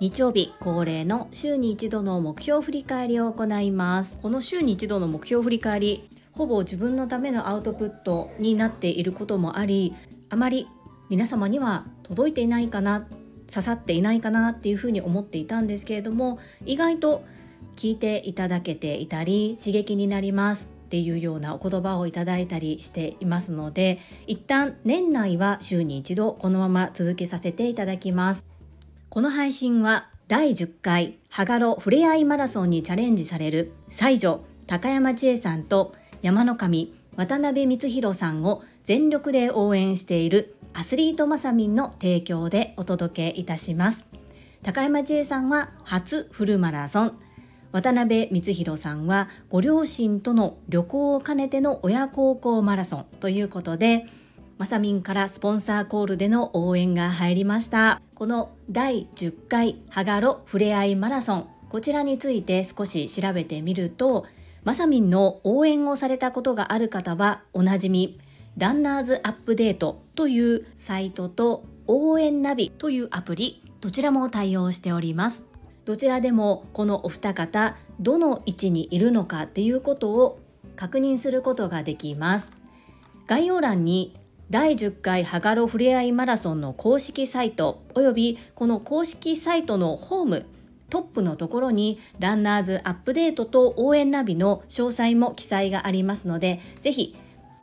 [0.00, 4.18] 日曜日恒例の週に一度の目標振り返りを行います。
[4.20, 9.94] この週に一度の目標振り返りほぼ自分のためのアウトプットになっていることもあり
[10.28, 10.66] あまり
[11.08, 13.06] 皆様には届いていないかな
[13.48, 17.22] 刺さっていないかなっていうふうに思っていたんですけれども意外と
[17.76, 20.71] 聞いていただけていたり刺激になります。
[20.92, 28.44] っていうようなお言葉をいただいたりしていますので一旦年内は週に一度このまま続けさせていただきます。
[29.08, 44.04] この配信は第10回ハガロふれあいマラソンにチャレンジされる西女高山千恵さんと山の神渡辺光弘さんを全力で応援しているアスリートマサミンの提供でお届けいたします。
[44.62, 47.18] 高山千恵さんは初フルマラソン。
[47.72, 54.06] 渡辺光弘さんはご両親との旅行を兼ねての親孝行マラソンということで
[54.58, 58.00] まさみんからスポンサーコールでの応援が入りました。
[58.14, 64.26] この第10回ハガロふれあいマラソンこちらについて少し調べてみると
[64.62, 68.20] まさみんの応援をされたことがある方はおなじみ
[68.56, 75.51] ランナーズアップデートというサイトと応援ナビというアプリどちらも対応しております。
[75.84, 80.40] どちらでもこのお二方どの位置にいるのかっていうことを
[80.76, 82.52] 確認することができます。
[83.26, 84.14] 概要欄に
[84.50, 90.46] 第10回ハガロふれあいマラソンの公式サイトおよびこの公式サイトのホーム
[90.90, 97.16] トップのところにランナーズアップデートと応援ナビの詳細も記載がありますのでぜひ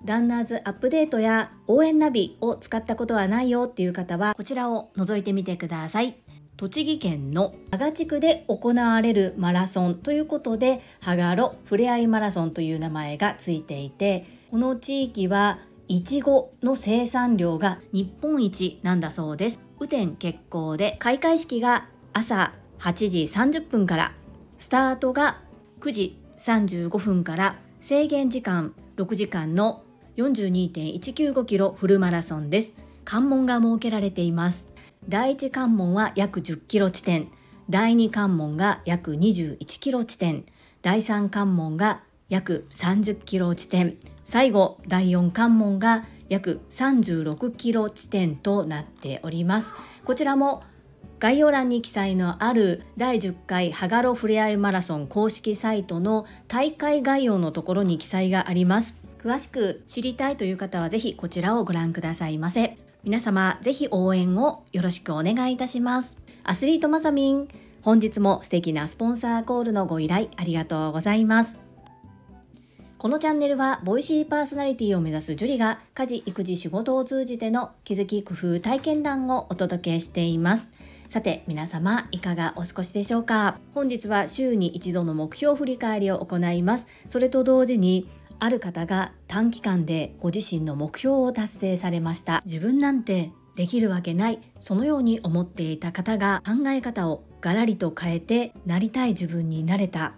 [0.03, 6.17] ランナーズアップデートや応援ナビを使ったことはないよっていう方はこちらを覗いてみてください。
[6.59, 19.61] 栃木県の阿賀地区で行われるマラソンということでハガロふれあいマラソンという名前がついていてこの地域はいちごの生産量が日本一なんだそうです。
[19.79, 24.11] 雨天決行で開会式が朝8時30分から
[24.57, 25.39] スタートが
[25.79, 29.81] 9時35分から制限時間6時間の
[30.17, 32.75] 42.195キロフルマラソンです。
[33.05, 34.68] 関門が設けられています。
[35.09, 37.29] 第1関門は約10キロ地点。
[37.67, 40.45] 第2関門が約21キロ地点。
[40.83, 43.97] 第3関門が約30キロ地点。
[44.23, 49.73] 最後第4関門が約36キロ地点となっております。
[50.05, 50.61] こちらも
[51.17, 59.01] 概要欄に記載のある第10回ハガロふれあいマラソン公式サイトの大会概要のところに記載があります。
[59.17, 62.88] 詳しく知りたいという方はぜひこちらをご覧くださいませ。
[63.09, 67.47] 皆様ぜひ応援をよろしくお願いいたしますアスリートマサミン
[67.81, 71.57] 本日も素敵なスポンサーコールのご依頼ありがとうございます
[72.99, 80.69] このチャンネルは、ボイシーパーソナリティを目指すジュリが、家事、育児、仕事を通じての気づき、工夫、体験談をお届けしています。
[81.07, 83.57] さて、皆様、いかがお過ごしでしょうか？
[83.73, 86.87] 本日は週に一度の目標振り返りを行います。
[87.07, 88.09] それと同時に、
[88.39, 92.41] ある方が短期間でご自身の目標を達成されました。
[92.45, 94.39] 自分なんてできるわけない。
[94.59, 100.13] そのように思っていた方が考え方をガラリと変えてなりたい自分になれた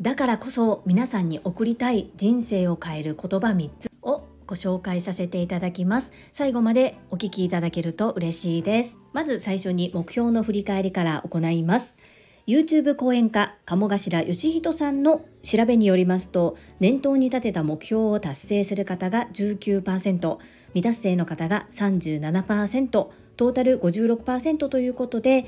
[0.00, 11.96] だからこそ皆さんに送りたい人生を変える言葉3つをご紹介させていただきます最後までお聞きいただけると嬉しいですまず最初に目標の振り返りから行います
[12.46, 20.38] YouTube 講演家鴨頭義人さんの調べによりますと念頭に立てた目標を達成する方が19%
[20.74, 25.44] 未達成の方が37%トータル56%ということで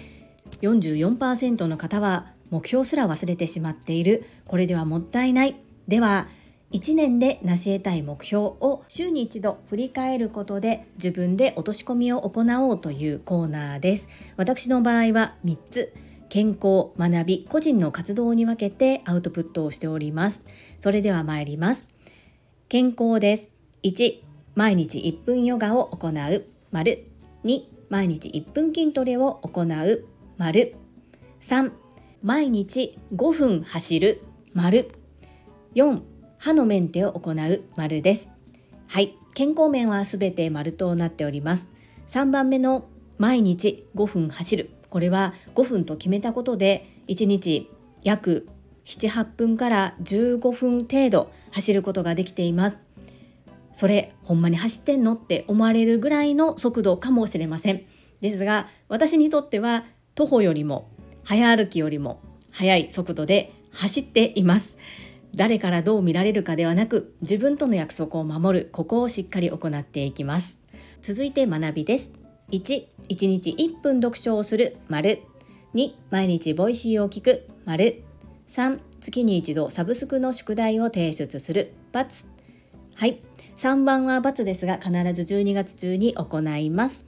[0.62, 4.25] 44%の方は目標すら忘れてしまっている。
[4.47, 5.56] これではもったいない。
[5.88, 6.28] では
[6.70, 14.08] 1年で成し得たい目標を週に一度振り返ることで自分で落とし込みを行おうというコーナーです。
[14.37, 15.92] 私の場合は3つ。
[16.28, 20.43] 健康、学び、個人の活動に分けてアウトプットをしております。
[20.78, 21.84] それでは参ります。
[22.69, 23.49] 健康です。
[23.83, 24.22] 1
[24.55, 26.44] 毎日1分ヨガを行う。
[26.71, 27.06] 丸
[27.44, 30.05] 2毎日1分筋トレを行う。
[30.37, 30.75] 丸
[31.41, 31.73] 3
[32.23, 34.23] 毎日5分走る。
[34.52, 34.91] 丸
[35.75, 36.02] 4
[36.37, 37.62] 歯のメンテを行う。
[37.76, 38.29] 丸です。
[38.87, 39.17] はい。
[39.35, 41.69] 健康面はすべて丸となっております。
[42.08, 44.70] 3番目の毎日5分走る。
[44.90, 47.70] これは5分と決めたことで1日
[48.02, 48.46] 約
[48.85, 52.79] 78分から15分程度走ることができています
[53.73, 57.85] それほんまに走ってんのって思われるぐらいの速度かもしれません
[58.20, 60.90] ですが私にとっては徒歩よりも
[61.25, 62.20] 早歩きよりも
[62.50, 64.76] 速い速度で走っています。
[65.35, 70.58] 誰からどう見られるかではなく自分との約束を守るここをしっかり行っていきます。
[71.02, 72.11] 続いて学びです
[72.50, 74.79] 1、1日1分読書をする。
[74.89, 75.21] 丸。
[75.75, 77.47] 2、毎日 Voicy を聞く。
[77.67, 78.03] 丸。
[78.49, 82.27] 3、月に一度サブスクの宿題を提出する×
[82.97, 83.21] はい。
[83.59, 87.06] 3番は×ですが必ず12月中に行います。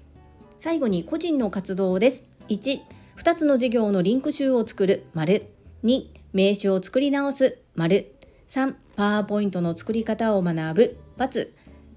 [0.59, 2.27] 最後に個人の活動です。
[2.51, 2.81] 1、
[3.17, 5.07] 2つの事業のリンク集を作る。
[5.15, 5.47] 丸。
[5.85, 6.05] 2、
[6.35, 7.57] 名刺を作り直す。
[7.75, 8.13] 丸。
[8.49, 11.49] 3、パワーポイントの作り方を学ぶ×。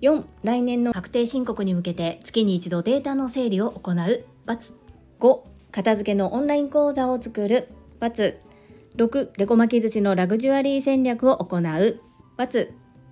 [0.03, 4.25] 4、来年の確定申告に向けて月に一度データの整理を行う×。
[5.21, 5.39] 5、
[5.71, 7.69] 片付けのオンライン講座を作る
[8.01, 8.35] ×。
[8.97, 11.99] 6、レコ巻き寿司のラグジュアリー戦略を行う×。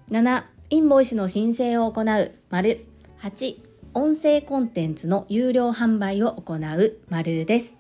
[0.10, 2.86] 7、インボイスの申請を行う丸。
[3.22, 3.56] 8、
[3.94, 7.78] 音声コンテンツの有料販売を行う丸です。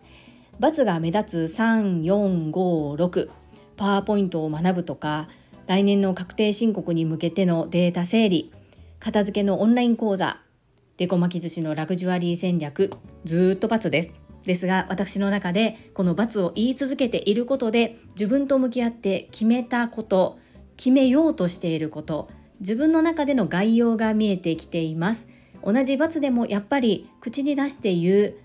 [0.59, 3.29] ×が目立つ3、4、5、6
[3.75, 5.27] パワーポイントを学ぶとか
[5.67, 8.53] 来年の確定申告に向けてのデータ整理
[9.01, 10.37] 片付けのオンライン講座
[10.97, 12.93] デコ巻き寿司のラグジュアリー戦略
[13.23, 14.11] ずっと×です。
[14.43, 20.37] ですが私の中でこの×を言い続けていることで自分と向き合って決めたこと
[20.77, 25.29] 決めようとしていること自分の中での概要が見えてきています。
[25.63, 28.35] 同じ×でもやっぱり口に出して言う。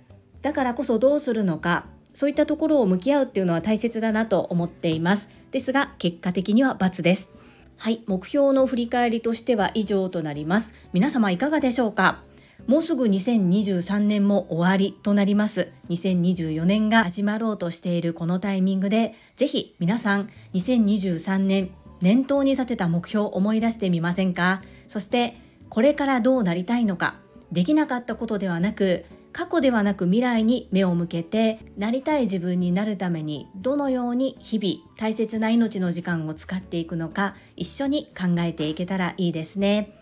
[0.41, 5.29] だからこそどうするのかそういったところを向き合うっていうのは大切だなと思っています。
[5.51, 7.29] ですが結果的には×です。
[7.79, 10.73] はい目標の振り返りとしては以上となります。
[10.93, 12.23] 皆様いかがでしょうか？
[12.67, 15.71] もうすぐ2023年も終わりとなります。
[15.91, 21.71] 2024年が始まろうとしているこのタイミングでぜひ皆さん2023年
[22.01, 25.37] 念頭に立てた目標を思い出してみませんかそして
[25.69, 27.17] これからどうなりたいのか
[27.53, 29.05] できなかったことではなく
[29.37, 40.01] 過去ではなく未来に目を向けてなりたい自分になるためにどのように日々大切な命の時間を使っていくのか一緒に考えていけたらいいですね。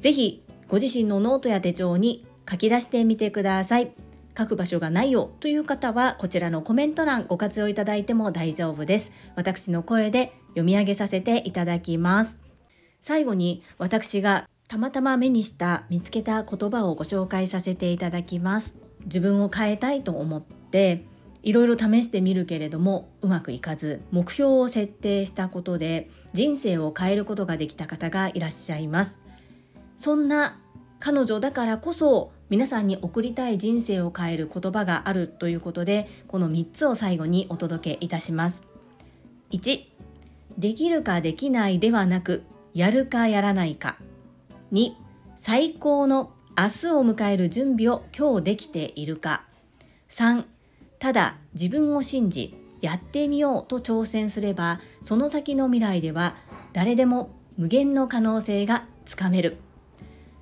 [0.00, 3.92] ぜひご自身のノートや手帳に書き出してみてください。
[4.36, 9.12] 書く場所がないよという方はこちらのコメント欄ご活用いただいても大丈夫です。
[9.36, 12.38] 私の声で読み上げさせていただきます。
[13.00, 18.76] 最後に私がたまたま目にした見つけた言葉をご紹介させていただきます。
[19.04, 21.04] 自分を変えたいと思って
[21.42, 29.18] いろいろ試してみるけれどもうまくいかず目標を設定したことで人生を変えることができた方がいらっしゃいます。
[29.96, 30.58] そんな
[31.00, 38.62] 彼女だからこそ皆さんに送りたい人生を変える言葉があるということでこの3つを最後にお届けいたします。
[39.50, 39.80] 1
[40.56, 43.98] できるかできないではなくやるかやらないか。
[44.74, 44.94] 2
[45.36, 49.44] 最高の明日を迎える準備を今日できているか。
[50.08, 50.42] 3
[50.98, 56.34] ただ自分を信じやってみようと挑戦すればその先の未来では
[56.72, 59.58] 誰でも無限の可能性がつかめる。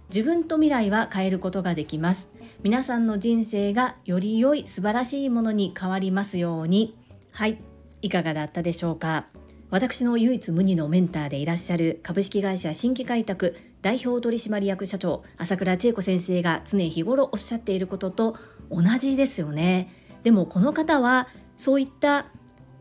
[0.08, 2.32] 自分と未来は変えることができます。
[2.62, 6.96] 皆さんの人生がより良い素晴らしいものに変わりますように。
[7.32, 7.58] はい
[8.00, 9.26] いかがだったでしょうか。
[9.68, 18.36] 私の唯一無二のメンターでいらっしゃる株式会社新規開拓代表取締役社長朝倉千恵子先生が常日頃おっしゃっていることと
[18.70, 19.92] 同じですよね
[20.22, 22.26] でもこの方はそういった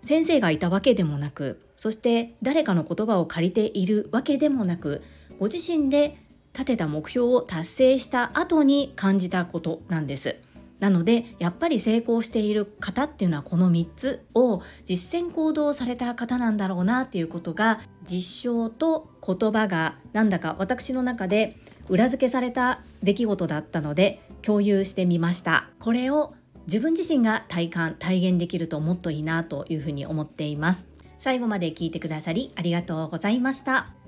[0.04, 5.02] 先生がいたわけでもなくそして誰かの言葉を借りているわけでもなく
[5.40, 6.18] ご自身で
[6.54, 10.36] 立てた目標を達成した後に感じたことなんです。
[10.82, 21.56] なのでやっぱり成功している方っていうのはこの3つを実践行動された方なんだろうなっていうことが実証と言葉がなんだか私の中で
[21.88, 25.70] 裏付けされた出来事だったので共有してみました。
[25.80, 26.34] これを
[26.66, 30.88] 自分自身が体感体現できるともっといいなというふうに思っています。
[31.20, 34.01] 最後まで聞いてくださりありがとうございました。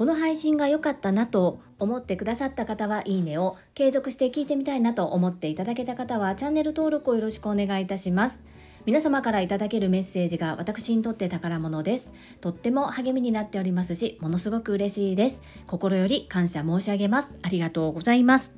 [0.00, 8.42] この配信が良かったなと思ってくださった方はいいねを、継続して聞いてみたいなと思っていただけた方はチャンネル登録をよろしくお願いいたします。
[8.86, 12.12] 皆様からいただけるメッセージが私にとって宝物です。
[12.40, 15.42] とっても励みになっておりますし、ものすごく嬉しいです。
[15.66, 17.36] 心より感謝申し上げます。
[17.42, 18.54] ありがとうございます。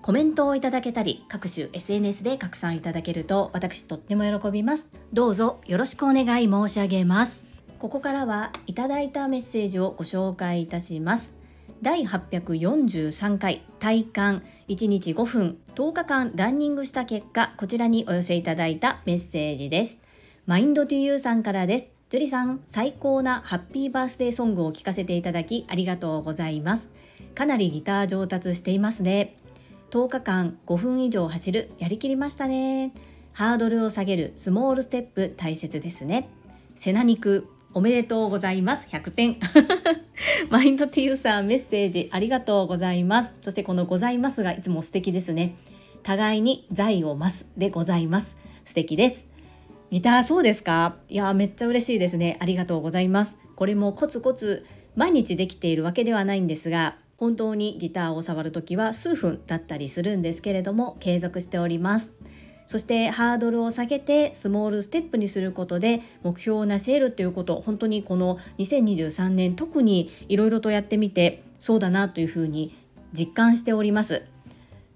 [0.00, 4.88] コメントをいただけたり、各種 SNS で拡散いただけると私とっても喜びます。
[5.12, 7.47] どうぞよろしくお願い申し上げます。
[7.78, 11.36] ここからはいただいたメッセージをご紹介いたします。
[11.80, 19.98] 第843回体感1日5分10日間ランニングした結果こちらにお寄せいただいたメッセージです。
[20.46, 21.86] マインドトゥユーさんからです。
[22.08, 26.90] ジュリさん最高なハッピーバースデーソングを聴かせていただきありがとうございます。
[27.36, 29.36] かなりギター上達していますね。
[29.90, 31.70] 10日間5分以上走る。
[31.78, 32.92] やりきりましたね。
[33.34, 36.28] ハードルを下げるスモールステップ大切ですね。
[36.74, 38.88] 背中肉おめでとうございます。
[38.88, 39.36] 100点。
[40.50, 43.34] マインドティーさんメッセージありがとうございます。
[43.42, 45.54] そしてこのございますがいつも素敵ですね。
[46.02, 48.36] 互いに財を増すでございます。
[48.64, 49.26] 素敵です。
[49.90, 50.96] ギターそうですか？
[51.08, 52.36] いやめっちゃ嬉しいですね。
[52.40, 53.38] ありがとうございます。
[53.54, 62.12] これもコツコツ毎日できているわけではないんですが本当にギターを触る時は数分だったりするんですけれども継続しております。
[62.68, 67.62] そしてハードルを下げてスモールステップにすることで目標を成し得るということ。
[67.62, 72.76] 本当にこの2023年特にいろいろとやってみてそうだなというふうに
[73.12, 74.22] 実感しております。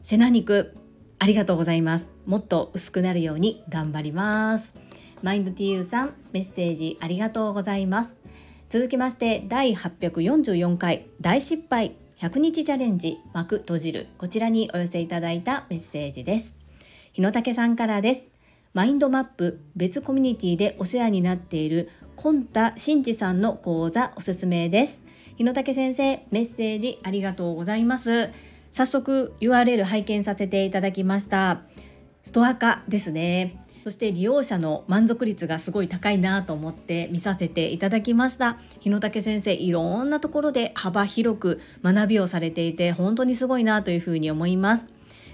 [0.02, 0.74] 背中肉
[1.18, 2.08] ありがとうございます。
[2.26, 4.74] もっと薄くなるように頑張ります。
[5.22, 8.16] マインド TU さんメッセージありがとうございます。
[8.68, 14.08] 続きまして第844回大失敗100日チャレンジ幕閉じる。
[14.18, 16.61] こちらにお寄せいただいたメッセージです。
[17.14, 18.22] 日野武さんからです。
[18.72, 25.02] マインドマップ別コミュニティでお世話になっているコンタ真嗣さんの講座おすすめです。
[25.36, 28.30] 日野武先生、メッセージありがとうございます。
[28.70, 31.60] 早速 URL 拝見させていただきました。
[32.22, 33.62] ストア化ですね。
[33.84, 44.86] そして利用者の満足率がすごい高いなと思って見させていただきました日野武先生いろんなところで幅広く学びをされていて本当にすごいなというふうに思います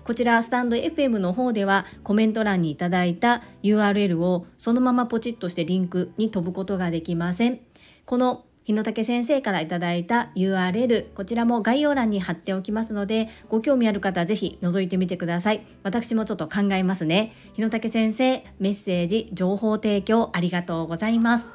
[0.08, 7.60] こちらスタンド FM の方ではコメント欄にいただいた URL をそのままポチッとしてリンクに飛ぶことができません。
[8.06, 15.66] この日野武先生からいただいた URL こちらも概要欄に貼っておきますのでご興味ある方はぜひ覗いてみてください。
[15.82, 17.34] 私もちょっと考えますね。
[17.52, 21.48] 日野武先生メッセージ情報提供ありがとうございます。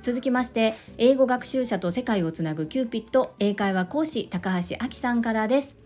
[0.00, 5.81] 続きまして英語学習者と世界をつなぐキューピット英会話講師高橋明さんからです。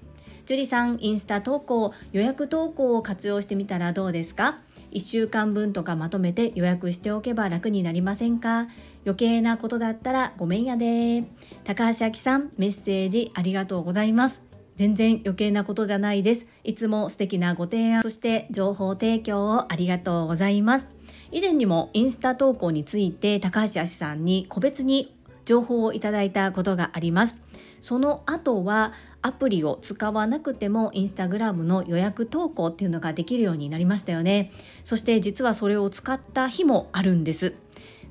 [0.46, 4.60] 樹里さんインスタ投稿予約投稿を活用してみたらどうですか
[4.92, 8.68] ？1週間分とかまとめて予約しておけば楽になりませんか？
[9.04, 11.24] 余計なことだったらごめんやで。
[11.64, 14.44] 高橋明さんメッセージありがとうございます。
[14.76, 16.46] 全然余計なことじゃないです。
[16.62, 20.86] いつも素敵なご提案そして情報提供をありがとうございます。
[21.32, 25.12] 以前にもインスタ投稿について高橋明さんに個別に
[25.44, 27.36] 情報をいただいたことがあります。
[27.80, 28.92] その後は
[29.22, 34.52] アプリを使わなくてもインスタグラムの予約投稿っていうのができるようになりましたよね。
[34.84, 37.54] そして実はそれを使った日もあるんです。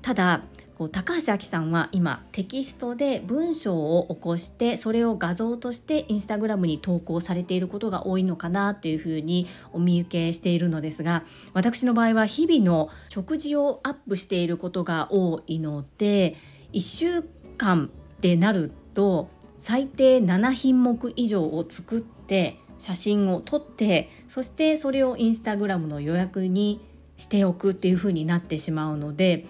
[0.01, 0.41] ただ
[0.77, 16.35] こう高橋明さんは今テキストで文章を起こしてそれを画像としてインスタグラムに投稿されていることが多いのかなというふうにお見受けしているのですが私の場合は日々の食事をアップしていることが多いので
[16.73, 17.23] 1週
[17.57, 19.29] 間ってなると
[19.65, 26.85] 最低7品目以上を作って写真を撮ってそしてそれをインスタグラムの予約に
[27.17, 29.47] しておくっていう風になってしまうので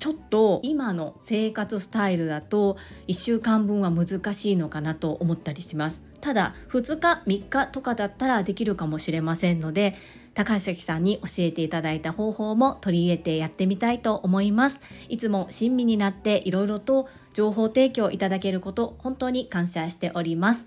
[0.00, 2.76] ちょっと今の生活スタイルだと
[3.06, 6.02] 1週間分は難しいのかなと思ったりします。
[6.20, 9.94] ただ2日3日とかだったらできるかもしれませんので
[10.34, 14.80] 高橋さんに教えていただいた方法も取り入れてやってみたいと思います。
[15.08, 20.66] いつも親身になっていろいろと情報提供いただけること本当に感謝しております。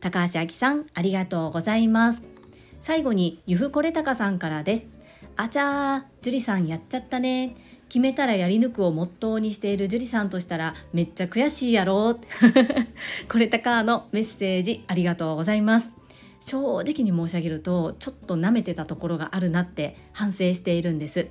[0.00, 2.22] 高橋明さんありがとうございます。
[2.80, 4.88] 最後にゆふこれたかさんからです。
[5.36, 7.54] あちゃー樹里さんやっちゃったね。
[7.88, 12.18] 決めたらやり抜くをモットーにしている樹里さんとしたらめっちゃ悔しいやろ。
[13.28, 15.90] これたかのメッセージありがとうございます。
[16.40, 21.28] 正直に申し上げるとちょっと舐めてたところがあるなって反省しているんです。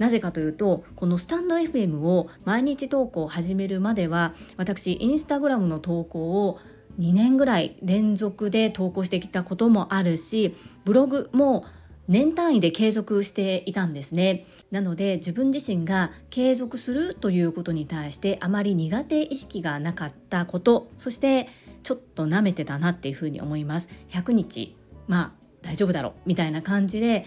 [0.00, 6.58] なぜかというとこのスタンド FM を毎日投稿を始めるまでは私インスタグラムの投稿を
[6.98, 11.66] 2年ぐらい連続で投稿してきたこともあるしブログも
[12.08, 14.46] 年単位で継続していたんですね。
[14.72, 21.48] なので自分自身が継続するということに対してあまり苦手意識がなかったことそして
[21.82, 23.88] ちょっと舐めてたなっていうふうに思います。
[24.08, 24.74] 100日
[25.08, 27.26] まあ大丈夫だろうみたいな感じで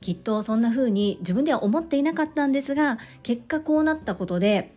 [0.00, 4.74] きっとそんな風に自分では思っていなかったんですが結果こうなったことで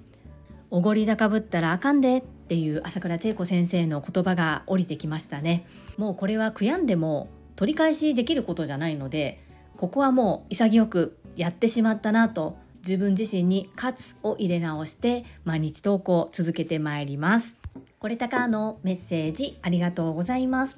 [0.69, 5.65] おごり高ぶったらあかんでっていう朝倉千恵子先生の言葉が降りてきましたね。
[5.97, 9.41] もうこれは悔やんでも取り返しできることじゃないので
[9.77, 17.59] ここはもう潔くやってしまったなと自分自身に「勝つ」を入れ直して毎日投稿続けてまいります。
[17.99, 20.77] これたかのメッセージありがとうございます。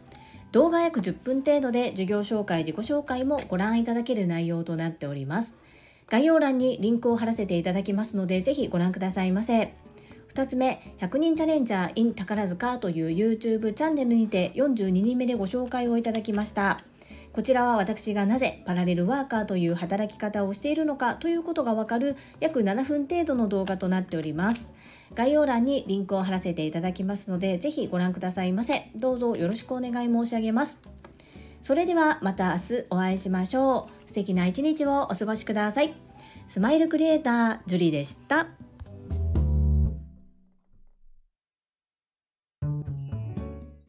[0.51, 5.55] 動画約10分程度で授業紹介自己紹介もご覧いただける内容となっております。
[6.09, 9.73] 概要欄にリンクを貼らせていただきますのでぜひご覧くださいませ。
[10.33, 16.79] 2つ目100人チャレンジャー in 宝塚という YouTube チャンネルにて42人目でご紹介をいただきました。
[17.33, 24.69] こちらは私がなぜパラレルワーカーという働き方をしているのかということがわかる約7分程度の動画となっております。
[25.15, 28.89] 概要欄にリンクを貼らせていただきますので、ぜひご覧くださいませ。
[28.95, 30.77] どうぞよろしくお願い申し上げます。
[31.61, 34.09] それではまた明日お会いしましょう。
[34.09, 35.93] 素敵な一日をお過ごしください。
[36.47, 38.47] スマイルクリエイター、ジュリでした。